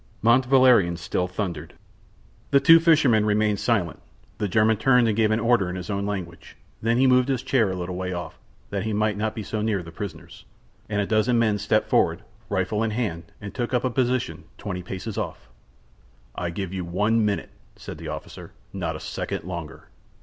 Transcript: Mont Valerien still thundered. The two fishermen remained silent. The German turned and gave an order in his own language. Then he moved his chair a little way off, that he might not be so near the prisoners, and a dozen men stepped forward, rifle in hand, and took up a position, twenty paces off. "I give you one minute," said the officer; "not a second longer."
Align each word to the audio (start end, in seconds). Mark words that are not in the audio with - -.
Mont 0.23 0.47
Valerien 0.47 0.97
still 0.97 1.27
thundered. 1.27 1.75
The 2.49 2.59
two 2.59 2.79
fishermen 2.79 3.23
remained 3.23 3.59
silent. 3.59 4.01
The 4.39 4.47
German 4.47 4.77
turned 4.77 5.07
and 5.07 5.15
gave 5.15 5.29
an 5.29 5.39
order 5.39 5.69
in 5.69 5.75
his 5.75 5.91
own 5.91 6.07
language. 6.07 6.57
Then 6.81 6.97
he 6.97 7.05
moved 7.05 7.29
his 7.29 7.43
chair 7.43 7.69
a 7.69 7.75
little 7.75 7.95
way 7.95 8.11
off, 8.11 8.39
that 8.71 8.81
he 8.81 8.93
might 8.93 9.15
not 9.15 9.35
be 9.35 9.43
so 9.43 9.61
near 9.61 9.83
the 9.83 9.91
prisoners, 9.91 10.43
and 10.89 10.99
a 11.01 11.05
dozen 11.05 11.37
men 11.37 11.59
stepped 11.59 11.87
forward, 11.87 12.23
rifle 12.49 12.81
in 12.81 12.89
hand, 12.89 13.25
and 13.39 13.53
took 13.53 13.75
up 13.75 13.83
a 13.83 13.91
position, 13.91 14.45
twenty 14.57 14.81
paces 14.81 15.19
off. 15.19 15.47
"I 16.33 16.49
give 16.49 16.73
you 16.73 16.83
one 16.83 17.23
minute," 17.23 17.51
said 17.75 17.99
the 17.99 18.07
officer; 18.07 18.53
"not 18.73 18.95
a 18.95 18.99
second 18.99 19.43
longer." 19.45 19.89